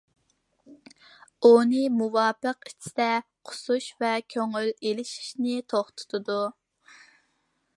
[1.49, 3.09] ئۇنى مۇۋاپىق ئىچسە
[3.49, 6.39] قۇسۇش ۋە كۆڭۈل ئېلىشىشنى توختىتىدۇ.